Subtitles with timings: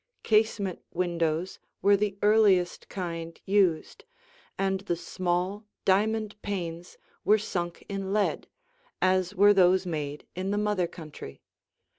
[0.23, 4.03] Casement windows were the earliest kind used,
[4.57, 8.47] and the small, diamond panes were sunk in lead,
[8.99, 11.43] as were those made in the mother country.